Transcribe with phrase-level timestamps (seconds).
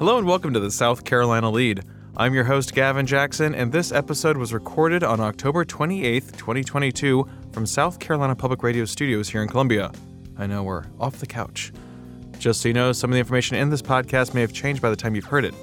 [0.00, 1.82] Hello and welcome to the South Carolina Lead.
[2.16, 7.66] I'm your host, Gavin Jackson, and this episode was recorded on October 28th, 2022, from
[7.66, 9.92] South Carolina Public Radio Studios here in Columbia.
[10.38, 11.70] I know we're off the couch.
[12.38, 14.88] Just so you know, some of the information in this podcast may have changed by
[14.88, 15.54] the time you've heard it.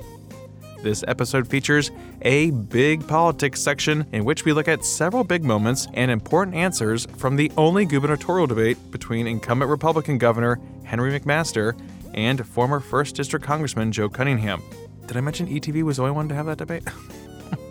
[0.83, 1.89] This episode features
[2.21, 7.07] a big politics section in which we look at several big moments and important answers
[7.17, 11.75] from the only gubernatorial debate between incumbent Republican Governor Henry McMaster
[12.13, 14.61] and former 1st District Congressman Joe Cunningham.
[15.05, 16.83] Did I mention ETV was the only one to have that debate?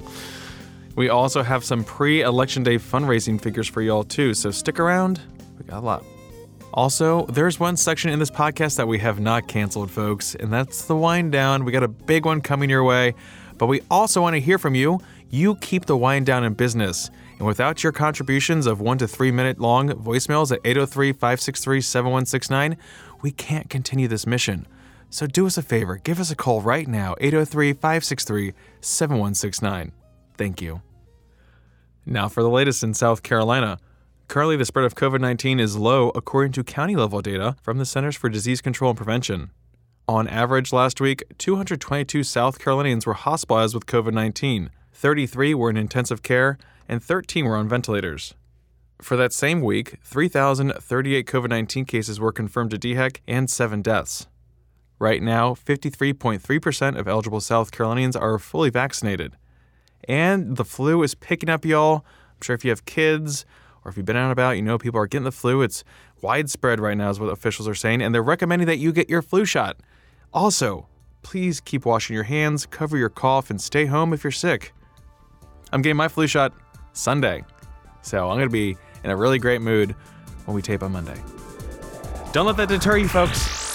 [0.96, 5.20] we also have some pre election day fundraising figures for y'all, too, so stick around.
[5.58, 6.04] We got a lot.
[6.72, 10.84] Also, there's one section in this podcast that we have not canceled, folks, and that's
[10.84, 11.64] the wind down.
[11.64, 13.14] We got a big one coming your way,
[13.56, 15.00] but we also want to hear from you.
[15.30, 17.10] You keep the wind down in business.
[17.38, 22.76] And without your contributions of one to three minute long voicemails at 803 563 7169,
[23.22, 24.66] we can't continue this mission.
[25.10, 29.92] So do us a favor, give us a call right now, 803 563 7169.
[30.36, 30.82] Thank you.
[32.04, 33.78] Now for the latest in South Carolina.
[34.28, 37.84] Currently, the spread of COVID 19 is low according to county level data from the
[37.84, 39.50] Centers for Disease Control and Prevention.
[40.08, 45.76] On average, last week, 222 South Carolinians were hospitalized with COVID 19, 33 were in
[45.76, 46.58] intensive care,
[46.88, 48.34] and 13 were on ventilators.
[49.00, 54.26] For that same week, 3,038 COVID 19 cases were confirmed to DHEC and 7 deaths.
[54.98, 59.36] Right now, 53.3% of eligible South Carolinians are fully vaccinated.
[60.08, 62.04] And the flu is picking up, y'all.
[62.30, 63.44] I'm sure if you have kids,
[63.84, 65.60] or if you've been out and about, you know people are getting the flu.
[65.60, 65.84] It's
[66.22, 69.20] widespread right now, is what officials are saying, and they're recommending that you get your
[69.20, 69.76] flu shot.
[70.32, 70.86] Also,
[71.22, 74.72] please keep washing your hands, cover your cough, and stay home if you're sick.
[75.72, 76.54] I'm getting my flu shot
[76.92, 77.44] Sunday,
[78.06, 79.96] so I'm going to be in a really great mood
[80.44, 81.20] when we tape on Monday.
[82.32, 83.65] Don't let that deter you, folks.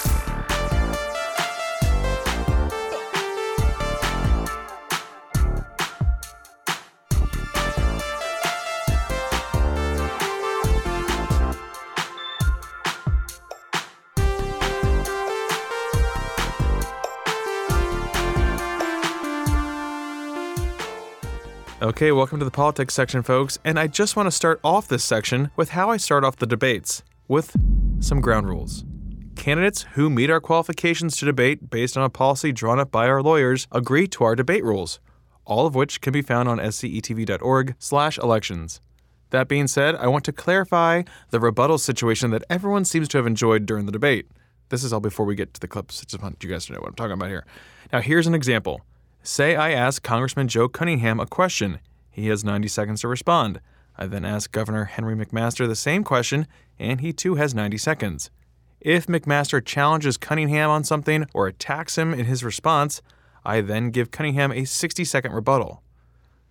[21.82, 23.58] Okay, welcome to the politics section, folks.
[23.66, 26.46] And I just want to start off this section with how I start off the
[26.46, 27.56] debates with
[28.00, 28.86] some ground rules.
[29.36, 33.24] Candidates who meet our qualifications to debate based on a policy drawn up by our
[33.24, 35.00] lawyers agree to our debate rules,
[35.44, 38.82] all of which can be found on scetv.org/elections.
[39.32, 43.26] That being said, I want to clarify the rebuttal situation that everyone seems to have
[43.26, 44.28] enjoyed during the debate.
[44.70, 46.04] This is all before we get to the clips.
[46.04, 47.44] I just want you guys to know what I'm talking about here.
[47.92, 48.82] Now, here's an example.
[49.24, 51.80] Say I ask Congressman Joe Cunningham a question.
[52.10, 53.62] He has 90 seconds to respond.
[53.96, 56.48] I then ask Governor Henry McMaster the same question,
[56.80, 58.32] and he too has 90 seconds.
[58.80, 63.04] If McMaster challenges Cunningham on something or attacks him in his response,
[63.46, 65.84] I then give Cunningham a 60 second rebuttal.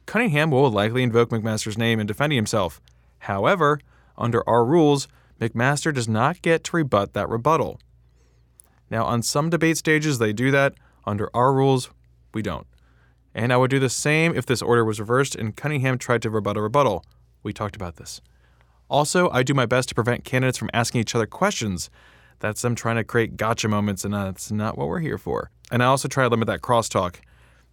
[0.06, 2.80] Cunningham will likely invoke McMaster's name in defending himself.
[3.18, 3.80] However,
[4.16, 5.08] under our rules,
[5.40, 7.80] McMaster does not get to rebut that rebuttal.
[8.90, 10.74] Now, on some debate stages, they do that.
[11.04, 11.90] Under our rules,
[12.32, 12.66] we don't.
[13.34, 16.30] And I would do the same if this order was reversed and Cunningham tried to
[16.30, 17.04] rebut a rebuttal.
[17.42, 18.20] We talked about this.
[18.88, 21.90] Also, I do my best to prevent candidates from asking each other questions.
[22.40, 25.50] That's them trying to create gotcha moments, and that's not what we're here for.
[25.70, 27.16] And I also try to limit that crosstalk.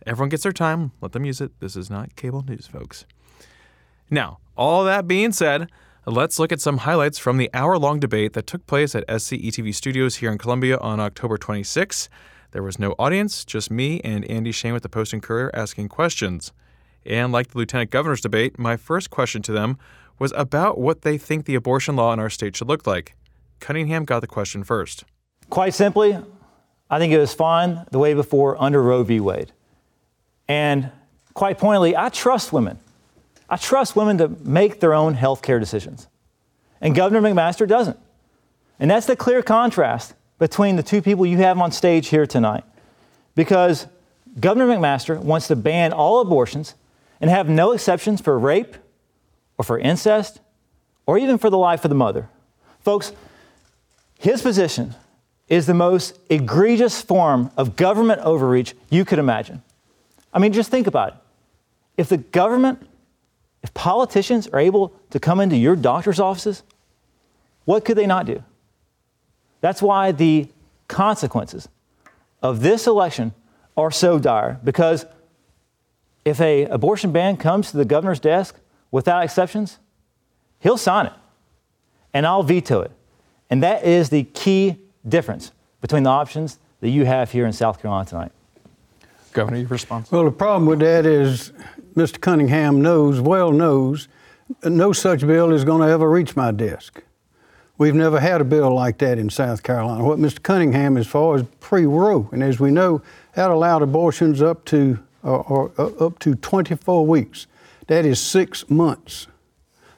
[0.06, 1.60] Everyone gets their time, let them use it.
[1.60, 3.06] This is not cable news, folks.
[4.12, 5.70] Now, all that being said,
[6.06, 9.74] let's look at some highlights from the hour long debate that took place at SCETV
[9.74, 12.10] Studios here in Columbia on October 26.
[12.52, 15.90] There was no audience, just me and Andy Shain with the Post and Courier asking
[15.90, 16.54] questions.
[17.06, 19.78] And like the Lieutenant Governor's debate, my first question to them
[20.20, 23.16] was about what they think the abortion law in our state should look like.
[23.60, 25.04] Cunningham got the question first.
[25.50, 26.18] Quite simply,
[26.90, 29.20] I think it was fine the way before under Roe v.
[29.20, 29.52] Wade.
[30.48, 30.92] And
[31.34, 32.80] quite pointedly, I trust women.
[33.50, 36.08] I trust women to make their own health care decisions.
[36.82, 37.98] And Governor McMaster doesn't.
[38.80, 42.64] And that's the clear contrast between the two people you have on stage here tonight.
[43.36, 43.88] Because
[44.40, 46.76] Governor McMaster wants to ban all abortions
[47.20, 48.76] and have no exceptions for rape
[49.58, 50.40] or for incest
[51.06, 52.30] or even for the life of the mother.
[52.82, 53.12] Folks,
[54.20, 54.96] his position
[55.48, 59.62] is the most egregious form of government overreach you could imagine.
[60.34, 61.16] I mean, just think about it.
[61.98, 62.86] If the government,
[63.64, 66.64] if politicians are able to come into your doctor's offices,
[67.66, 68.44] what could they not do?
[69.62, 70.50] That's why the
[70.88, 71.68] consequences
[72.42, 73.34] of this election
[73.76, 75.06] are so dire because
[76.26, 78.56] if a abortion ban comes to the governor's desk
[78.92, 79.80] without exceptions,
[80.60, 81.14] he'll sign it
[82.14, 82.92] and I'll veto it.
[83.50, 84.78] And that is the key
[85.08, 85.52] difference
[85.82, 88.32] between the options that you have here in South Carolina tonight.
[89.34, 90.12] Governor, your response?
[90.12, 91.52] Well, the problem with that is
[91.96, 92.20] Mr.
[92.20, 94.08] Cunningham knows, well knows,
[94.64, 97.04] no such bill is going to ever reach my desk.
[97.78, 100.04] We've never had a bill like that in South Carolina.
[100.04, 100.42] What Mr.
[100.42, 103.02] Cunningham, as far is pre-Roe, and as we know,
[103.36, 107.48] that allowed abortions up to or, or uh, up to 24 weeks.
[107.88, 109.28] That is six months.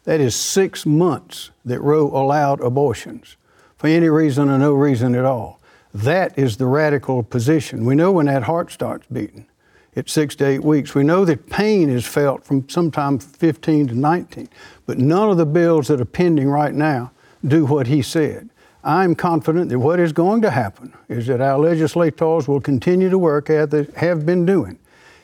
[0.03, 3.37] That is six months that Roe allowed abortions
[3.77, 5.59] for any reason or no reason at all.
[5.93, 7.85] That is the radical position.
[7.85, 9.47] We know when that heart starts beating
[9.95, 10.93] at six to eight weeks.
[10.93, 14.49] We know that pain is felt from sometime 15 to 19,
[14.85, 17.11] but none of the bills that are pending right now
[17.45, 18.49] do what he said.
[18.83, 23.17] I'm confident that what is going to happen is that our legislators will continue to
[23.17, 24.79] work as they have been doing,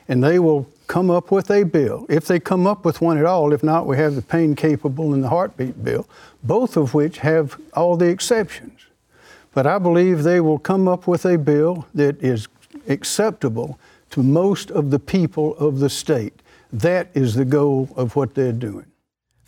[0.08, 2.06] and they will come up with a bill.
[2.08, 5.14] If they come up with one at all, if not, we have the pain capable
[5.14, 6.06] and the heartbeat bill,
[6.42, 8.80] both of which have all the exceptions.
[9.52, 12.46] But I believe they will come up with a bill that is
[12.88, 13.78] acceptable
[14.10, 16.40] to most of the people of the state.
[16.72, 18.86] That is the goal of what they're doing.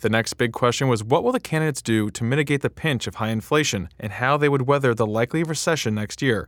[0.01, 3.15] The next big question was what will the candidates do to mitigate the pinch of
[3.15, 6.47] high inflation and how they would weather the likely recession next year?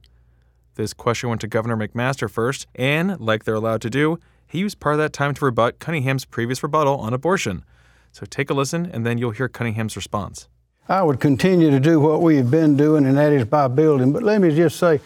[0.75, 4.79] This question went to Governor McMaster first, and, like they're allowed to do, he used
[4.79, 7.65] part of that time to rebut Cunningham's previous rebuttal on abortion.
[8.13, 10.47] So take a listen, and then you'll hear Cunningham's response.
[10.87, 14.13] I would continue to do what we have been doing, and that is by building.
[14.13, 15.01] But let me just say,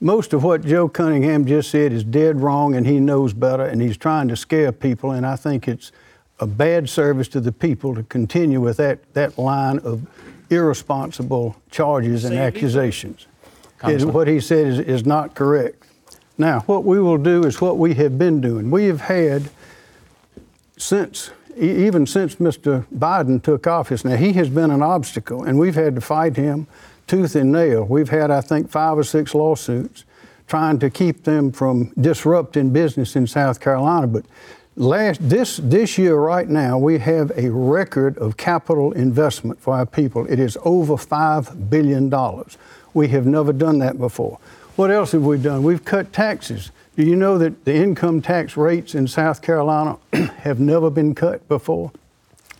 [0.00, 3.80] most of what Joe Cunningham just said is dead wrong, and he knows better, and
[3.80, 5.92] he's trying to scare people, and I think it's
[6.38, 10.06] a bad service to the people to continue with that, that line of
[10.50, 13.26] irresponsible charges and accusations.
[13.84, 15.84] It, what he said is, is not correct.
[16.38, 18.70] Now, what we will do is what we have been doing.
[18.70, 19.50] We have had,
[20.76, 22.84] since even since Mr.
[22.94, 26.66] Biden took office, now he has been an obstacle, and we've had to fight him
[27.06, 27.84] tooth and nail.
[27.84, 30.04] We've had, I think, five or six lawsuits
[30.46, 34.06] trying to keep them from disrupting business in South Carolina.
[34.06, 34.26] But
[34.78, 39.86] Last this this year right now we have a record of capital investment for our
[39.86, 40.26] people.
[40.30, 42.58] It is over five billion dollars.
[42.92, 44.38] We have never done that before.
[44.76, 45.62] What else have we done?
[45.62, 46.72] We've cut taxes.
[46.94, 51.48] Do you know that the income tax rates in South Carolina have never been cut
[51.48, 51.90] before?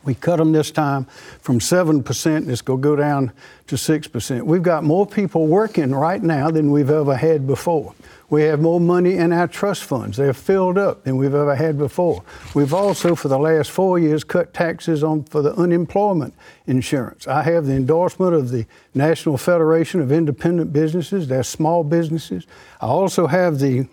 [0.03, 1.05] We cut them this time
[1.41, 3.33] from 7%, it's going to go down
[3.67, 4.43] to 6%.
[4.43, 7.93] We've got more people working right now than we've ever had before.
[8.29, 10.17] We have more money in our trust funds.
[10.17, 12.25] They're filled up than we've ever had before.
[12.55, 16.35] We've also, for the last four years, cut taxes on for the unemployment
[16.67, 17.29] insurance.
[17.29, 22.47] I have the endorsement of the National Federation of Independent Businesses, they're small businesses.
[22.81, 23.87] I also have the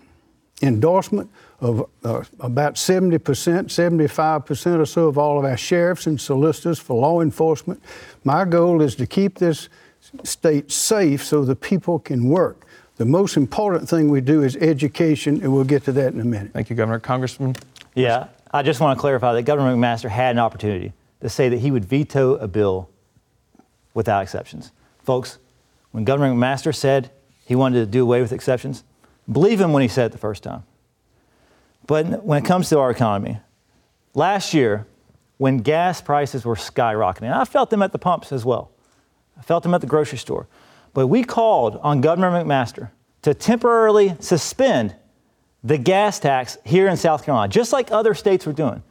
[0.62, 1.30] endorsement
[1.60, 7.00] of uh, about 70%, 75% or so of all of our sheriffs and solicitors for
[7.00, 7.82] law enforcement.
[8.24, 9.68] My goal is to keep this
[10.22, 12.63] state safe so the people can work.
[12.96, 16.24] The most important thing we do is education, and we'll get to that in a
[16.24, 16.52] minute.
[16.52, 17.00] Thank you, Governor.
[17.00, 17.56] Congressman?
[17.94, 21.58] Yeah, I just want to clarify that Governor McMaster had an opportunity to say that
[21.58, 22.88] he would veto a bill
[23.94, 24.70] without exceptions.
[25.02, 25.38] Folks,
[25.90, 27.10] when Governor McMaster said
[27.44, 28.84] he wanted to do away with exceptions,
[29.30, 30.62] believe him when he said it the first time.
[31.86, 33.40] But when it comes to our economy,
[34.14, 34.86] last year,
[35.38, 38.70] when gas prices were skyrocketing, I felt them at the pumps as well.
[39.36, 40.46] I felt them at the grocery store.
[40.94, 42.90] But we called on Governor McMaster
[43.24, 44.94] to temporarily suspend
[45.62, 48.82] the gas tax here in South Carolina, just like other states were doing.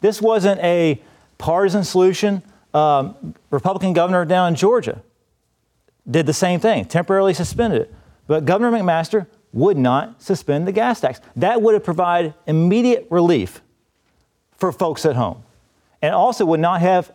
[0.00, 1.02] This wasn't a
[1.38, 2.44] partisan solution.
[2.72, 5.02] Um, Republican governor down in Georgia
[6.08, 7.94] did the same thing, temporarily suspended it.
[8.28, 11.20] But Governor McMaster would not suspend the gas tax.
[11.34, 13.60] That would have provided immediate relief
[14.56, 15.42] for folks at home
[16.00, 17.12] and also would not have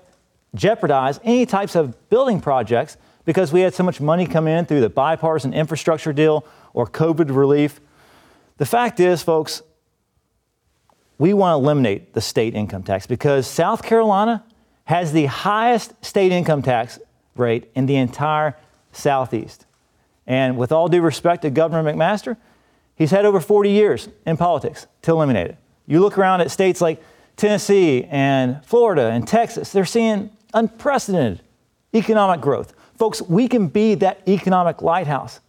[0.54, 4.82] jeopardized any types of building projects because we had so much money come in through
[4.82, 7.82] the bipartisan infrastructure deal or COVID relief.
[8.58, 9.62] The fact is, folks,
[11.18, 14.44] we want to eliminate the state income tax because South Carolina
[14.86, 17.00] has the highest state income tax
[17.36, 18.56] rate in the entire
[18.92, 19.66] Southeast.
[20.28, 22.38] And with all due respect to Governor McMaster,
[22.96, 25.58] he's had over 40 years in politics to eliminate it.
[25.88, 27.02] You look around at states like
[27.36, 31.42] Tennessee and Florida and Texas, they're seeing unprecedented
[31.94, 32.74] economic growth.
[32.98, 35.40] Folks, we can be that economic lighthouse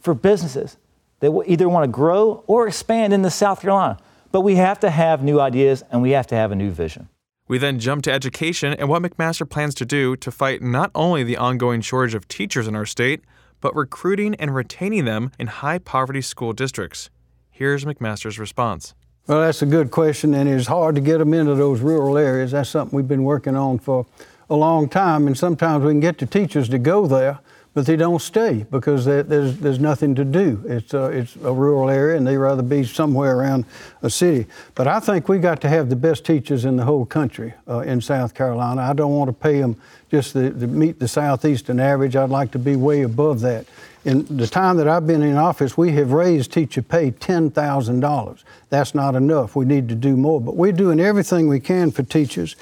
[0.00, 0.76] for businesses
[1.20, 3.98] that will either want to grow or expand into South Carolina.
[4.30, 7.08] But we have to have new ideas and we have to have a new vision.
[7.48, 11.22] We then jump to education and what McMaster plans to do to fight not only
[11.22, 13.20] the ongoing shortage of teachers in our state,
[13.60, 17.10] but recruiting and retaining them in high poverty school districts.
[17.50, 18.94] Here's McMaster's response.
[19.26, 22.50] Well, that's a good question, and it's hard to get them into those rural areas.
[22.50, 24.06] That's something we've been working on for
[24.52, 27.40] a long time, and sometimes we can get the teachers to go there,
[27.74, 30.62] but they don't stay because there's, there's nothing to do.
[30.66, 33.64] It's, uh, it's a rural area and they rather be somewhere around
[34.02, 34.46] a city.
[34.74, 37.78] But I think we got to have the best teachers in the whole country uh,
[37.78, 38.82] in South Carolina.
[38.82, 39.80] I don't want to pay them
[40.10, 42.14] just to, to meet the southeastern average.
[42.14, 43.64] I'd like to be way above that.
[44.04, 48.44] In the time that I've been in office, we have raised teacher pay $10,000.
[48.68, 49.56] That's not enough.
[49.56, 50.40] We need to do more.
[50.40, 52.56] But we're doing everything we can for teachers.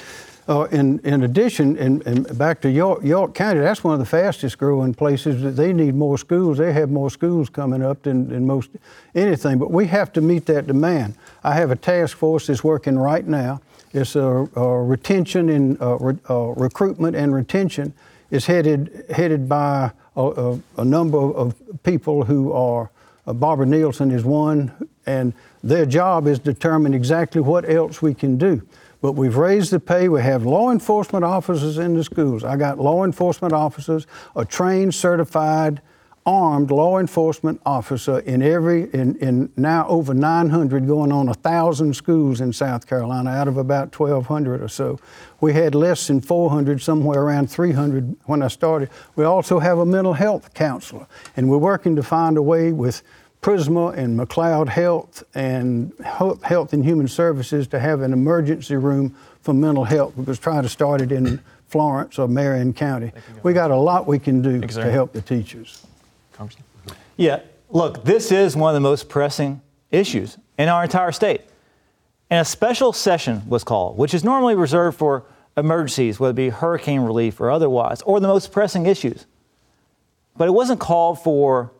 [0.50, 1.98] Uh, in, in addition,
[2.34, 6.18] back to York, York County, that's one of the fastest growing places they need more
[6.18, 6.58] schools.
[6.58, 8.70] They have more schools coming up than, than most
[9.14, 11.14] anything, but we have to meet that demand.
[11.44, 13.60] I have a task force that's working right now.
[13.92, 17.92] It's a, a retention and uh, re, uh, recruitment and retention
[18.32, 21.54] is headed headed by a, a, a number of
[21.84, 22.90] people who are.
[23.24, 24.72] Uh, Barbara Nielsen is one,
[25.06, 28.60] and their job is determine exactly what else we can do.
[29.00, 30.08] But we've raised the pay.
[30.08, 32.44] We have law enforcement officers in the schools.
[32.44, 35.80] I got law enforcement officers, a trained, certified,
[36.26, 42.40] armed law enforcement officer in every, in, in now over 900, going on 1,000 schools
[42.40, 44.98] in South Carolina out of about 1,200 or so.
[45.40, 48.90] We had less than 400, somewhere around 300 when I started.
[49.16, 53.02] We also have a mental health counselor, and we're working to find a way with
[53.42, 59.54] Prisma and McLeod Health and Health and Human Services to have an emergency room for
[59.54, 60.14] mental health.
[60.16, 63.12] We was trying to start it in Florence or Marion County.
[63.42, 65.86] We got a lot we can do to help the teachers.
[66.32, 66.64] Congressman?
[67.16, 71.42] Yeah, look, this is one of the most pressing issues in our entire state.
[72.28, 75.24] And a special session was called, which is normally reserved for
[75.56, 79.26] emergencies, whether it be hurricane relief or otherwise, or the most pressing issues.
[80.36, 81.72] But it wasn't called for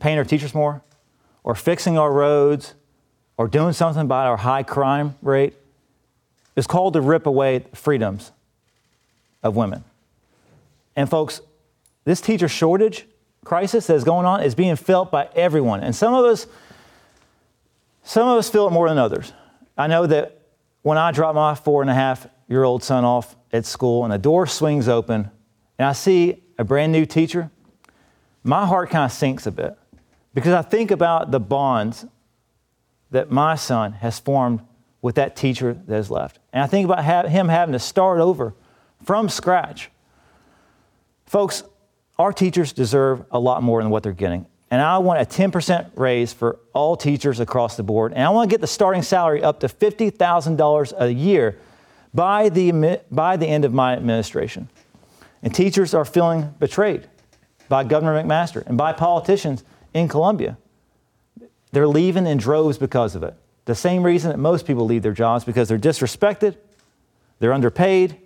[0.00, 0.82] paying our teachers more,
[1.44, 2.74] or fixing our roads
[3.36, 5.54] or doing something about our high crime rate
[6.56, 8.32] is called to rip away freedoms
[9.42, 9.84] of women.
[10.96, 11.40] And folks,
[12.04, 13.06] this teacher shortage
[13.44, 15.80] crisis that is going on is being felt by everyone.
[15.82, 16.46] And some of us
[18.06, 19.32] some of us feel it more than others.
[19.78, 20.38] I know that
[20.82, 24.12] when I drop my four and a half year old son off at school and
[24.12, 25.30] the door swings open
[25.78, 27.50] and I see a brand new teacher,
[28.42, 29.76] my heart kind of sinks a bit.
[30.34, 32.04] Because I think about the bonds
[33.10, 34.60] that my son has formed
[35.00, 36.40] with that teacher that has left.
[36.52, 38.54] And I think about ha- him having to start over
[39.04, 39.90] from scratch.
[41.26, 41.62] Folks,
[42.18, 44.46] our teachers deserve a lot more than what they're getting.
[44.70, 48.12] And I want a 10% raise for all teachers across the board.
[48.12, 51.58] And I want to get the starting salary up to $50,000 a year
[52.12, 54.68] by the, by the end of my administration.
[55.42, 57.06] And teachers are feeling betrayed
[57.68, 59.62] by Governor McMaster and by politicians
[59.94, 60.58] in Columbia.
[61.72, 63.34] They're leaving in droves because of it.
[63.64, 66.56] The same reason that most people leave their jobs because they're disrespected,
[67.38, 68.18] they're underpaid,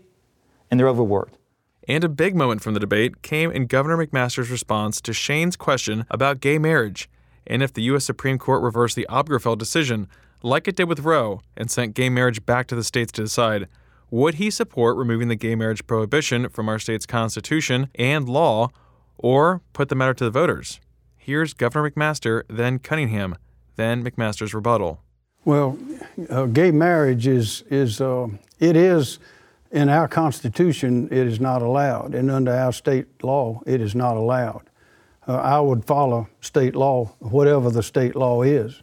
[0.70, 1.36] and they're overworked.
[1.86, 6.04] And a big moment from the debate came in Governor McMaster's response to Shain's question
[6.10, 7.08] about gay marriage
[7.48, 8.04] and if the U.S.
[8.04, 10.06] Supreme Court reversed the Obergefell decision,
[10.42, 13.66] like it did with Roe, and sent gay marriage back to the states to decide.
[14.10, 18.68] Would he support removing the gay marriage prohibition from our state's constitution and law,
[19.16, 20.78] or put the matter to the voters?
[21.28, 23.36] Here's Governor McMaster, then Cunningham,
[23.76, 25.02] then McMaster's rebuttal.
[25.44, 25.76] Well,
[26.30, 29.18] uh, gay marriage is, is uh, it is,
[29.70, 32.14] in our Constitution, it is not allowed.
[32.14, 34.70] And under our state law, it is not allowed.
[35.26, 38.80] Uh, I would follow state law, whatever the state law is.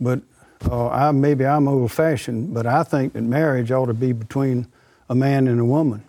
[0.00, 0.20] But
[0.68, 4.66] uh, I, maybe I'm old fashioned, but I think that marriage ought to be between
[5.08, 6.02] a man and a woman.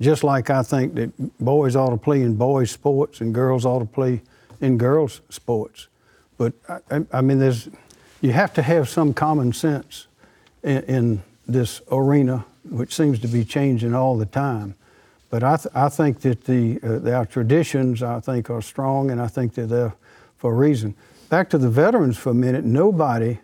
[0.00, 1.10] Just like I think that
[1.40, 4.22] boys ought to play in boys' sports and girls ought to play
[4.64, 5.88] in girls' sports.
[6.38, 7.68] But I, I mean, there's
[8.20, 10.06] you have to have some common sense
[10.62, 14.74] in, in this arena, which seems to be changing all the time.
[15.28, 19.20] But I, th- I think that the, uh, our traditions, I think, are strong, and
[19.20, 19.94] I think they're there
[20.38, 20.94] for a reason.
[21.28, 22.64] Back to the veterans for a minute.
[22.64, 23.40] Nobody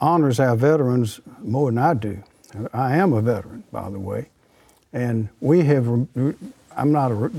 [0.00, 2.22] honors our veterans more than I do.
[2.72, 4.28] I am a veteran, by the way,
[4.92, 5.88] and we have.
[6.76, 7.30] I'm not a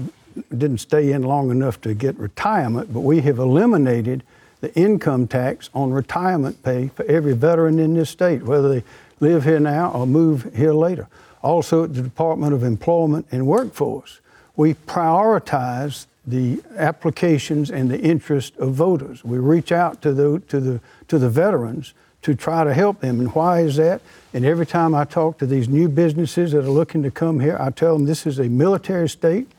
[0.50, 4.24] didn't stay in long enough to get retirement, but we have eliminated
[4.62, 8.84] the income tax on retirement pay for every veteran in this state, whether they
[9.20, 11.08] live here now or move here later.
[11.42, 14.22] Also, at the Department of Employment and Workforce,
[14.56, 19.24] we prioritize the applications and the interest of voters.
[19.26, 23.20] We reach out to the, to the, to the veterans to try to help them.
[23.20, 24.02] And why is that?
[24.34, 27.58] And every time I talk to these new businesses that are looking to come here,
[27.60, 29.52] I tell them this is a military state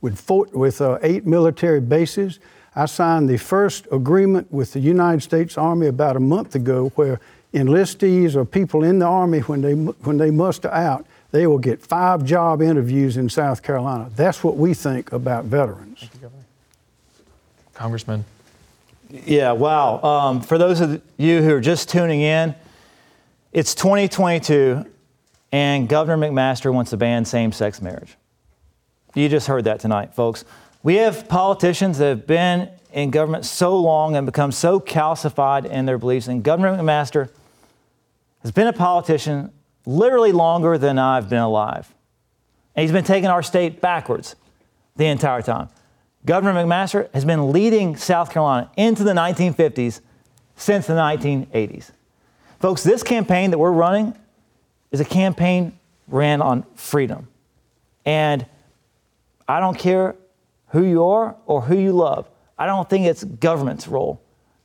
[0.00, 2.38] with, four, with uh, eight military bases.
[2.74, 7.20] I signed the first agreement with the United States Army about a month ago where
[7.52, 11.80] enlistees or people in the Army, when they, when they muster out, they will get
[11.80, 14.10] five job interviews in South Carolina.
[14.14, 16.00] That's what we think about veterans.
[16.00, 16.44] Thank you, Governor.
[17.74, 18.24] Congressman.
[19.10, 20.00] Yeah, wow.
[20.02, 22.54] Um, for those of you who are just tuning in,
[23.52, 24.84] it's 2022,
[25.50, 28.16] and Governor McMaster wants to ban same sex marriage.
[29.14, 30.44] You just heard that tonight, folks.
[30.82, 35.86] We have politicians that have been in government so long and become so calcified in
[35.86, 37.30] their beliefs, and Governor McMaster
[38.42, 39.52] has been a politician
[39.84, 41.92] literally longer than I've been alive.
[42.74, 44.36] And he's been taking our state backwards
[44.96, 45.68] the entire time.
[46.24, 50.00] Governor McMaster has been leading South Carolina into the 1950s
[50.56, 51.90] since the 1980s.
[52.60, 54.14] Folks, this campaign that we're running
[54.90, 57.28] is a campaign ran on freedom.
[58.04, 58.44] And
[59.50, 60.16] I don't care
[60.68, 62.30] who you are or who you love.
[62.56, 64.22] I don't think it's government's role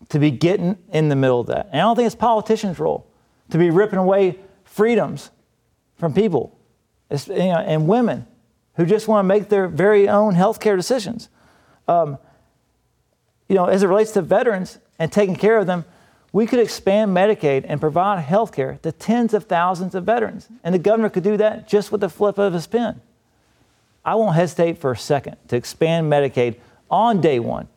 [0.09, 1.69] to be getting in the middle of that.
[1.71, 3.07] And I don't think it's politicians' role
[3.49, 5.31] to be ripping away freedoms
[5.95, 6.55] from people
[7.09, 8.27] you know, and women
[8.75, 11.29] who just want to make their very own health care decisions.
[11.87, 12.19] Um,
[13.49, 15.85] you know, as it relates to veterans and taking care of them,
[16.31, 20.47] we could expand Medicaid and provide health care to tens of thousands of veterans.
[20.63, 23.01] And the governor could do that just with the flip of his pen.
[24.05, 26.57] I won't hesitate for a second to expand Medicaid
[26.91, 27.67] on day one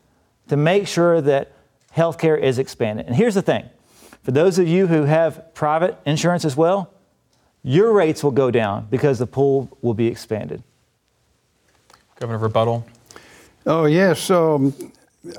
[0.48, 1.52] to make sure that
[1.90, 3.06] health care is expanded.
[3.06, 3.68] And here's the thing
[4.22, 6.92] for those of you who have private insurance as well,
[7.62, 10.62] your rates will go down because the pool will be expanded.
[12.16, 12.86] Governor Rebuttal.
[13.66, 14.74] Oh yes, um,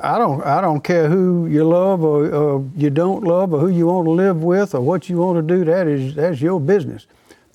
[0.02, 3.70] I don't I don't care who you love or, or, you don't love or who
[3.70, 5.66] you want to live with or what you want to do.
[5.66, 7.06] That is that's your business.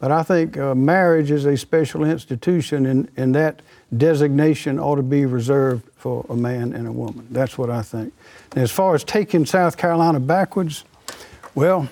[0.04, 3.62] But I think uh, marriage is a special institution, and, and that
[3.96, 7.26] designation ought to be reserved for a man and a woman.
[7.30, 8.12] That's what I think.
[8.52, 10.84] And as far as taking South Carolina backwards,
[11.54, 11.88] well,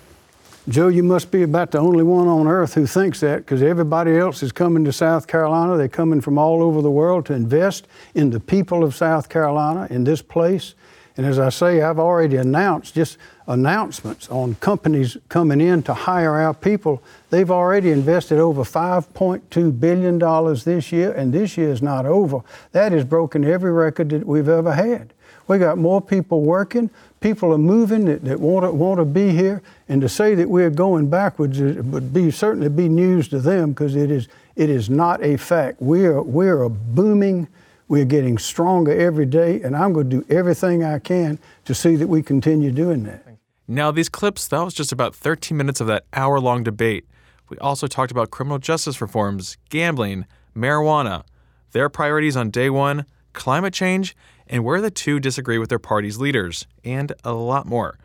[0.68, 4.18] Joe, you must be about the only one on earth who thinks that because everybody
[4.18, 5.78] else is coming to South Carolina.
[5.78, 9.86] They're coming from all over the world to invest in the people of South Carolina,
[9.88, 10.74] in this place.
[11.16, 16.40] And as I say, I've already announced just announcements on companies coming in to hire
[16.40, 17.02] our people.
[17.30, 20.18] They've already invested over $5.2 billion
[20.64, 22.40] this year, and this year is not over.
[22.72, 25.12] That has broken every record that we've ever had.
[25.48, 26.88] We got more people working,
[27.20, 30.48] people are moving that, that want, to, want to be here, and to say that
[30.48, 34.88] we're going backwards would be certainly be news to them because it is, it is
[34.88, 35.82] not a fact.
[35.82, 37.48] We're, we're a booming,
[37.88, 41.96] we're getting stronger every day, and I'm going to do everything I can to see
[41.96, 43.24] that we continue doing that.
[43.68, 47.06] Now, these clips, that was just about 13 minutes of that hour long debate.
[47.48, 51.24] We also talked about criminal justice reforms, gambling, marijuana,
[51.72, 54.16] their priorities on day one, climate change,
[54.46, 57.98] and where the two disagree with their party's leaders, and a lot more.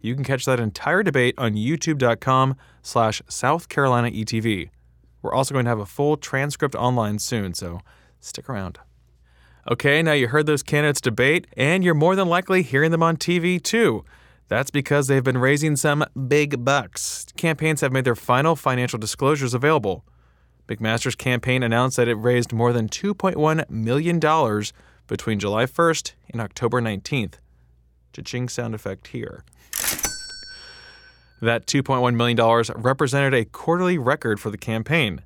[0.00, 4.68] You can catch that entire debate on youtube.com slash South Carolina ETV.
[5.22, 7.80] We're also going to have a full transcript online soon, so
[8.20, 8.78] stick around.
[9.70, 13.16] Okay, now you heard those candidates debate, and you're more than likely hearing them on
[13.16, 14.04] TV too.
[14.48, 17.26] That's because they've been raising some big bucks.
[17.38, 20.04] Campaigns have made their final financial disclosures available.
[20.68, 24.18] McMaster's campaign announced that it raised more than $2.1 million
[25.06, 27.34] between July 1st and October 19th.
[28.12, 29.44] Cha-ching sound effect here.
[31.40, 35.22] That $2.1 million represented a quarterly record for the campaign.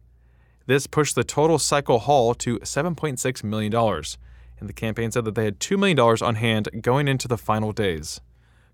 [0.66, 3.72] This pushed the total cycle haul to $7.6 million,
[4.60, 7.72] and the campaign said that they had $2 million on hand going into the final
[7.72, 8.20] days.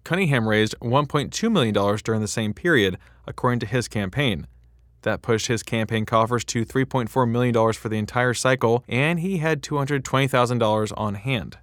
[0.05, 4.47] Cunningham raised $1.2 million during the same period, according to his campaign.
[5.03, 9.63] That pushed his campaign coffers to $3.4 million for the entire cycle, and he had
[9.63, 11.59] $220,000 on hand.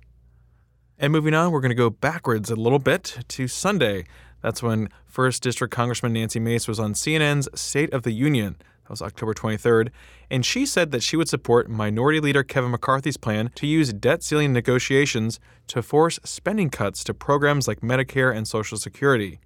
[0.97, 4.05] And moving on, we're going to go backwards a little bit to Sunday.
[4.41, 8.57] That's when 1st District Congressman Nancy Mace was on CNN's State of the Union.
[8.91, 9.89] Was October 23rd.
[10.29, 14.21] And she said that she would support Minority Leader Kevin McCarthy's plan to use debt
[14.21, 19.39] ceiling negotiations to force spending cuts to programs like Medicare and Social Security.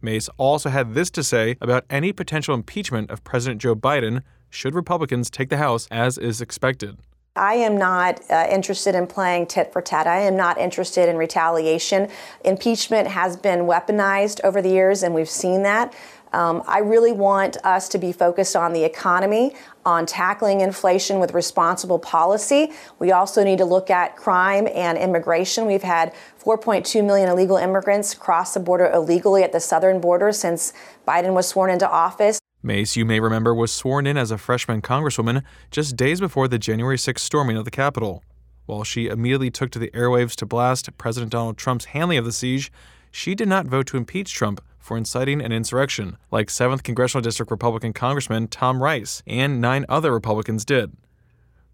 [0.00, 4.74] Mace also had this to say about any potential impeachment of President Joe Biden should
[4.74, 6.96] Republicans take the House as is expected.
[7.38, 10.06] I am not uh, interested in playing tit for tat.
[10.06, 12.08] I am not interested in retaliation.
[12.44, 15.94] Impeachment has been weaponized over the years, and we've seen that.
[16.32, 21.32] Um, I really want us to be focused on the economy, on tackling inflation with
[21.32, 22.72] responsible policy.
[22.98, 25.66] We also need to look at crime and immigration.
[25.66, 30.72] We've had 4.2 million illegal immigrants cross the border illegally at the southern border since
[31.06, 32.38] Biden was sworn into office.
[32.62, 36.58] Mace, you may remember, was sworn in as a freshman congresswoman just days before the
[36.58, 38.22] January 6th storming of the Capitol.
[38.66, 42.32] While she immediately took to the airwaves to blast President Donald Trump's handling of the
[42.32, 42.70] siege,
[43.10, 47.50] she did not vote to impeach Trump for inciting an insurrection, like 7th Congressional District
[47.50, 50.96] Republican Congressman Tom Rice and nine other Republicans did.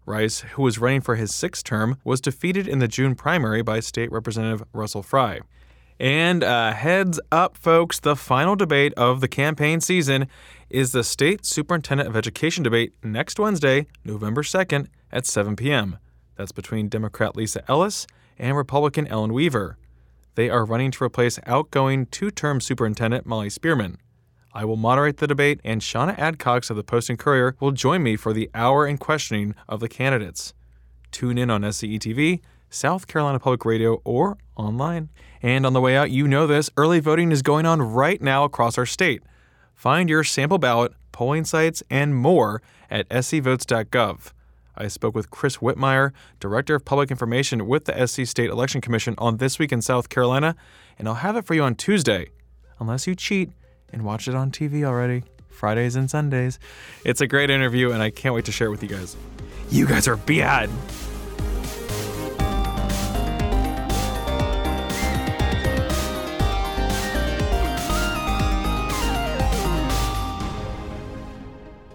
[0.05, 3.79] Rice, who was running for his sixth term, was defeated in the June primary by
[3.79, 5.39] State Representative Russell Fry.
[5.99, 10.27] And uh, heads up, folks, the final debate of the campaign season
[10.69, 15.97] is the State Superintendent of Education debate next Wednesday, November 2nd at 7 p.m.
[16.35, 19.77] That's between Democrat Lisa Ellis and Republican Ellen Weaver.
[20.35, 23.97] They are running to replace outgoing two term Superintendent Molly Spearman.
[24.53, 28.03] I will moderate the debate, and Seanna Adcox of the Post and Courier will join
[28.03, 30.53] me for the hour in questioning of the candidates.
[31.11, 35.09] Tune in on SCE TV, South Carolina Public Radio, or online.
[35.41, 38.43] And on the way out, you know this early voting is going on right now
[38.43, 39.23] across our state.
[39.73, 44.31] Find your sample ballot, polling sites, and more at scvotes.gov.
[44.77, 49.15] I spoke with Chris Whitmire, Director of Public Information with the SC State Election Commission
[49.17, 50.55] on This Week in South Carolina,
[50.99, 52.29] and I'll have it for you on Tuesday,
[52.79, 53.51] unless you cheat
[53.91, 55.23] and watch it on TV already.
[55.49, 56.59] Fridays and Sundays.
[57.05, 59.15] It's a great interview, and I can't wait to share it with you guys.
[59.71, 60.69] You guys are bad.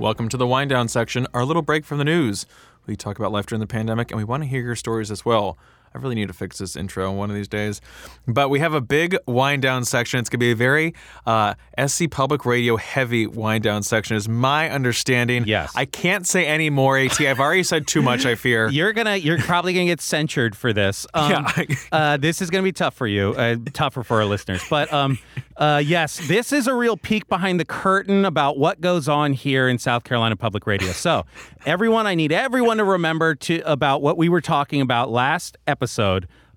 [0.01, 2.47] Welcome to the wind down section, our little break from the news.
[2.87, 5.25] We talk about life during the pandemic and we want to hear your stories as
[5.25, 5.59] well.
[5.93, 7.81] I really need to fix this intro one of these days.
[8.29, 10.21] But we have a big wind down section.
[10.21, 10.95] It's going to be a very
[11.27, 15.45] uh, SC Public Radio heavy wind down section, is my understanding.
[15.47, 15.73] Yes.
[15.75, 17.21] I can't say any more, AT.
[17.21, 18.69] I've already said too much, I fear.
[18.81, 21.07] You're gonna, you're probably gonna get censured for this.
[21.21, 21.65] Um, Yeah.
[21.93, 24.63] uh, this is gonna be tough for you, uh, tougher for our listeners.
[24.71, 25.19] But um,
[25.57, 29.69] uh, yes, this is a real peek behind the curtain about what goes on here
[29.69, 30.93] in South Carolina Public Radio.
[30.93, 31.27] So,
[31.67, 35.80] everyone, I need everyone to remember to about what we were talking about last episode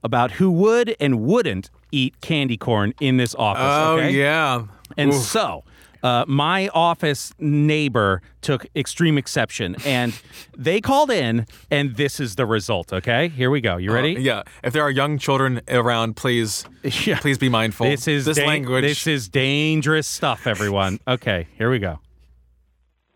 [0.03, 3.63] about who would and wouldn't eat candy corn in this office.
[3.65, 4.11] Oh, okay?
[4.11, 4.65] yeah.
[4.97, 5.21] And Oof.
[5.21, 5.63] so,
[6.03, 10.19] uh, my office neighbor took extreme exception, and
[10.57, 12.91] they called in, and this is the result.
[12.91, 13.77] Okay, here we go.
[13.77, 14.17] You ready?
[14.17, 14.43] Uh, yeah.
[14.63, 16.65] If there are young children around, please,
[17.05, 17.19] Yeah.
[17.19, 17.85] please be mindful.
[17.85, 18.83] This is this dan- language.
[18.83, 20.99] This is dangerous stuff, everyone.
[21.07, 21.99] Okay, here we go.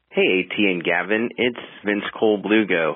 [0.10, 2.96] Hey, AT and Gavin, it's Vince Kolb-Lugo,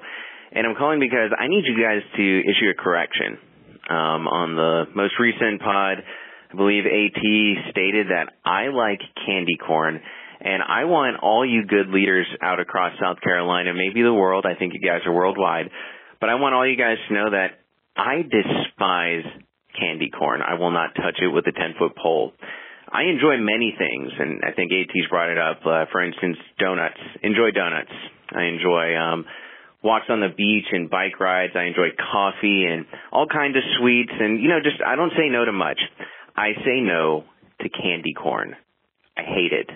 [0.51, 3.37] and I'm calling because I need you guys to issue a correction.
[3.89, 5.97] Um, on the most recent pod,
[6.51, 9.99] I believe AT stated that I like candy corn,
[10.39, 14.57] and I want all you good leaders out across South Carolina, maybe the world, I
[14.57, 15.69] think you guys are worldwide,
[16.19, 17.59] but I want all you guys to know that
[17.95, 19.25] I despise
[19.79, 20.41] candy corn.
[20.41, 22.33] I will not touch it with a 10 foot pole.
[22.91, 25.61] I enjoy many things, and I think AT's brought it up.
[25.65, 26.99] Uh, for instance, donuts.
[27.23, 27.91] Enjoy donuts.
[28.35, 29.25] I enjoy um,
[29.83, 31.53] walks on the beach and bike rides.
[31.55, 34.11] I enjoy coffee and all kinds of sweets.
[34.19, 35.79] And you know, just I don't say no to much.
[36.35, 37.25] I say no
[37.61, 38.55] to candy corn.
[39.17, 39.69] I hate it.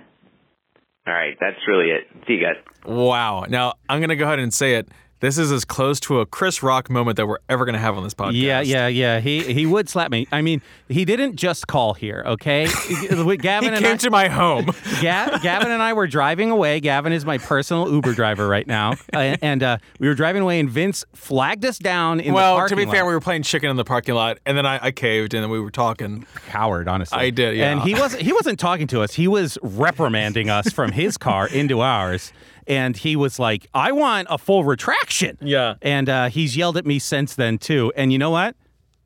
[1.08, 2.08] All right, that's really it.
[2.26, 2.56] See you guys.
[2.84, 3.46] wow.
[3.48, 4.88] Now, I'm going to go ahead and say it.
[5.22, 7.96] This is as close to a Chris Rock moment that we're ever going to have
[7.98, 8.34] on this podcast.
[8.36, 9.20] Yeah, yeah, yeah.
[9.22, 10.28] He he would slap me.
[10.32, 12.22] I mean, he didn't just call here.
[12.26, 14.66] Okay, He Gavin and came I, to my home.
[15.02, 16.82] Ga- Gavin and I were driving away.
[16.82, 20.60] Gavin is my personal Uber driver right now, uh, and uh, we were driving away,
[20.60, 23.44] and Vince flagged us down in the well, to parking be fair, we were playing
[23.44, 26.26] chicken in the parking lot, and then I, I caved, and then we were talking.
[26.48, 27.18] coward, honestly.
[27.18, 27.72] I did, yeah.
[27.72, 29.14] And he wasn't he wasn't talking to us.
[29.14, 32.34] He was reprimanding us from his car into ours.
[32.68, 35.38] And he was like, I want a full retraction.
[35.42, 35.76] Yeah.
[35.82, 37.94] And uh, he's yelled at me since then, too.
[37.96, 38.56] And you know what?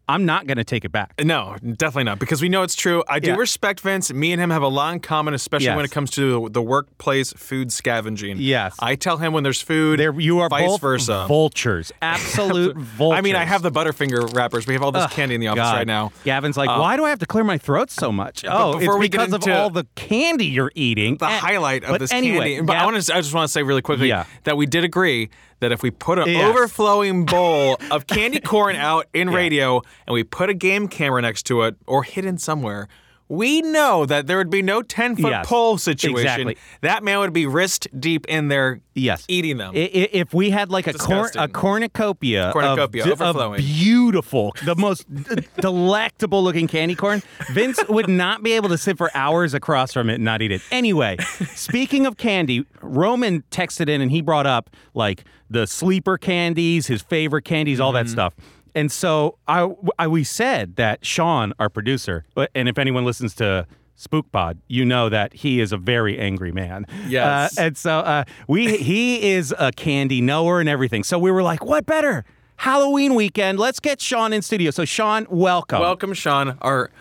[0.10, 1.14] I'm not going to take it back.
[1.24, 3.04] No, definitely not, because we know it's true.
[3.08, 3.36] I do Yeah.
[3.36, 4.12] respect Vince.
[4.12, 5.76] Me and him have a lot in common, especially Yes.
[5.76, 8.38] when it comes to the workplace food scavenging.
[8.40, 8.76] Yes.
[8.80, 10.00] I tell him when there's food.
[10.00, 11.26] There, you are vice versa.
[11.28, 11.92] vultures.
[12.02, 13.18] Absolute vultures.
[13.20, 14.66] I mean, I have the Butterfinger wrappers.
[14.66, 15.76] We have all this candy in the office God.
[15.78, 16.12] right now.
[16.24, 18.44] Gavin's like, Uh, why do I have to clear my throat so much?
[18.48, 21.18] Oh, it's because of all the candy you're eating.
[21.18, 22.66] the And- highlight of but this anyway, candy.
[22.66, 23.14] But I want to.
[23.16, 24.26] I just want to say really quickly Yeah.
[24.46, 26.50] that we did agree that if we put an Yes.
[26.50, 31.44] overflowing bowl of candy corn out in radio and we put a game camera next
[31.48, 32.88] to it or hidden somewhere.
[33.32, 36.20] We know that there would be no 10 foot Yes, pole situation.
[36.22, 36.58] exactly.
[36.82, 39.24] That man would be wrist deep in there Yes.
[39.28, 39.74] eating them.
[39.76, 43.60] If we had like a corn, a cornucopia, Cornucopia, of, overflowing.
[43.60, 45.06] of beautiful, the most
[45.62, 50.10] delectable looking candy corn, Vince would not be able to sit for hours across from
[50.10, 50.62] it and not eat it.
[50.72, 51.18] Anyway,
[51.54, 57.02] speaking of candy, Roman texted in and he brought up like the sleeper candies, his
[57.02, 58.14] favorite candies, all that Mm-hmm.
[58.14, 58.36] stuff.
[58.76, 63.66] And so I, I we said that Sean, our producer, and if anyone listens to
[63.96, 66.86] Spook Pod, you know that he is a very angry man.
[67.08, 67.58] Yes.
[67.58, 71.04] Uh, and so uh, we he is a candy knower and everything.
[71.04, 72.24] So we were like, what better?
[72.58, 73.58] Halloween weekend.
[73.60, 74.70] Let's get Sean in studio.
[74.72, 75.80] So Sean, welcome.
[75.82, 76.58] Welcome, Sean.
[76.62, 76.92] Our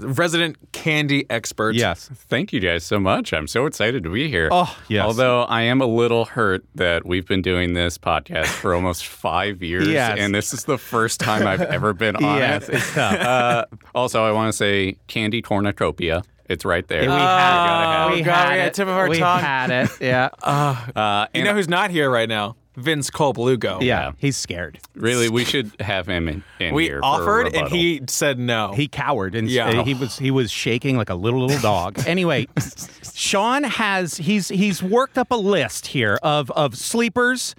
[0.00, 1.74] resident candy expert.
[1.74, 2.08] Yes.
[2.14, 3.32] Thank you guys so much.
[3.32, 4.48] I'm so excited to be here.
[4.50, 5.04] Oh, yes.
[5.04, 9.62] Although I am a little hurt that we've been doing this podcast for almost five
[9.62, 10.18] years, Yes.
[10.18, 12.74] and this is the first time I've ever been on Yes, it.
[12.76, 13.14] it's tough.
[13.28, 16.22] Uh, also, I want to say Candy Cornucopia.
[16.48, 17.02] It's right there.
[17.02, 18.14] we Oh, had it.
[18.14, 18.74] We had we had it.
[18.74, 19.40] tip of our we tongue.
[19.40, 19.90] had it.
[20.00, 20.30] Yeah.
[20.42, 22.56] Uh, You know who's not here right now?
[22.78, 23.80] Vince Kolb-Lugo.
[23.80, 24.12] yeah.
[24.18, 24.78] He's scared.
[24.94, 27.00] really, we should have him in, in We here.
[27.00, 28.72] for a offered and he said no.
[28.72, 29.82] He cowered and Yeah.
[29.82, 31.98] he was he was shaking like a little little dog.
[32.06, 32.46] Anyway,
[33.14, 37.54] Sean has he's he's worked up a list here of of sleepers,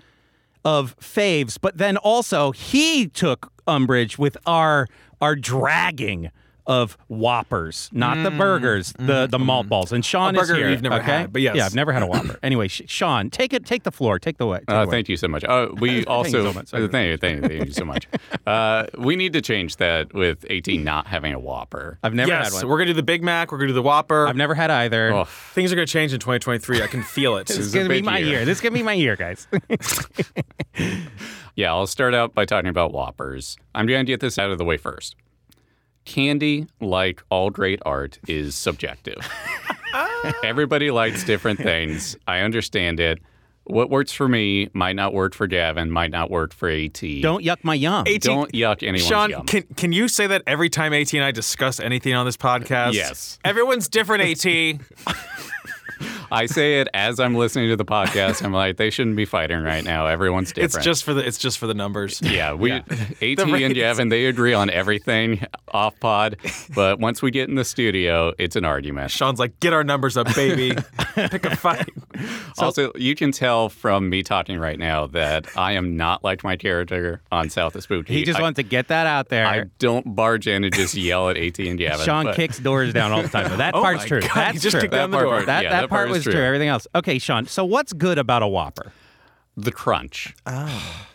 [0.66, 4.88] of faves, but then also he took umbrage with our
[5.22, 6.32] our dragging
[6.70, 9.92] of Whoppers, not the burgers, the the malt balls.
[9.92, 10.70] And Sean Mm, A is here.
[10.70, 11.06] you've never okay?
[11.06, 11.56] had, but yes.
[11.56, 12.38] yeah, I've never had a Whopper.
[12.44, 14.60] anyway, Sean, take it, take the floor, take the way.
[14.60, 14.92] Take Uh, away.
[14.92, 15.44] thank you so much.
[15.44, 16.68] Uh, we also so much.
[16.68, 16.88] Sorry.
[16.88, 18.08] thank you, thank you, thank you so much.
[18.48, 22.00] Uh, we need to change that with 18 not having a Whopper.
[22.02, 22.68] I've never yes, had one.
[22.72, 23.52] we're gonna do the Big Mac.
[23.52, 24.28] We're gonna do the Whopper.
[24.28, 25.14] I've never had either.
[25.14, 26.82] Oh, Things are gonna change in 2023.
[26.82, 27.46] I can feel it.
[27.48, 28.28] This is is gonna be my year.
[28.38, 28.46] year.
[28.46, 29.48] This is gonna be my year, guys.
[31.56, 33.58] yeah, I'll start out by talking about Whoppers.
[33.76, 35.16] I'm going to get this out of the way first.
[36.10, 39.18] Candy, like all great art, is subjective.
[40.44, 42.18] Everybody likes different things.
[42.28, 43.20] I understand it.
[43.66, 47.00] What works for me might not work for Gavin, might not work for AT.
[47.00, 48.08] Don't yuck my yum.
[48.08, 49.46] AT Don't yuck anyone's Sean, yum.
[49.46, 52.94] can can you say that every time AT and I discuss anything on this podcast?
[52.94, 53.38] Yes.
[53.46, 54.24] Everyone's different.
[54.24, 54.80] AT.
[56.32, 58.44] I say it as I'm listening to the podcast.
[58.44, 60.08] I'm like, they shouldn't be fighting right now.
[60.08, 60.76] Everyone's different.
[60.76, 62.22] it's just for the it's just for the numbers.
[62.22, 62.84] Yeah, we AT
[63.22, 63.74] and rates.
[63.74, 66.38] Gavin they agree on everything off pod,
[66.76, 69.12] but once we get in the studio, it's an argument.
[69.12, 70.76] Sean's like, get our numbers up, baby.
[71.16, 71.90] Pick a fight.
[72.58, 76.56] also, you can tell from me talking right now that I am not like my
[76.56, 78.14] character on South of Spooky.
[78.14, 79.46] He just I, wants to get that out there.
[79.46, 82.06] I don't barge in and just yell at AT and Gavin.
[82.06, 83.58] Sean but kicks doors down all the time.
[83.58, 84.22] That Oh part's true.
[84.22, 84.82] God, That's he just true.
[84.82, 85.34] kicked down the That door.
[85.36, 86.34] part- That, yeah, that, that part part is was true.
[86.42, 86.44] true.
[86.48, 86.88] Everything else.
[86.96, 87.46] Okay, Sean.
[87.48, 88.92] So what's good about a Whopper?
[89.58, 90.34] the crunch.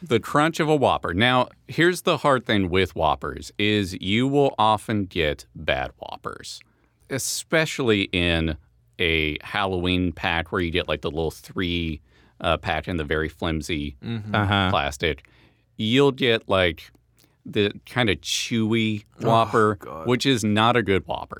[0.03, 1.14] The crunch of a Whopper.
[1.14, 6.61] Now, here's the hard thing with Whoppers is you will often get bad Whoppers,
[7.09, 8.57] especially in
[8.99, 12.03] a Halloween pack where you get like the little three
[12.40, 14.69] uh, pack in the very flimsy Uh-huh.
[14.71, 15.27] plastic.
[15.79, 16.90] You'll get like
[17.47, 21.38] the kind of chewy Whopper, which is not a good Whopper.